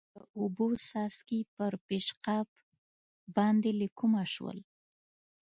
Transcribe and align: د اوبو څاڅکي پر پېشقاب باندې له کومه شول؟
د 0.15 0.19
اوبو 0.39 0.67
څاڅکي 0.87 1.39
پر 1.55 1.71
پېشقاب 1.87 2.45
باندې 3.35 3.69
له 3.79 3.87
کومه 3.97 4.23
شول؟ 4.33 4.57